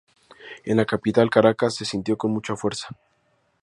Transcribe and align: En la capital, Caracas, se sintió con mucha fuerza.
En 0.65 0.77
la 0.77 0.85
capital, 0.85 1.29
Caracas, 1.29 1.75
se 1.75 1.85
sintió 1.85 2.17
con 2.17 2.31
mucha 2.31 2.55
fuerza. 2.55 2.87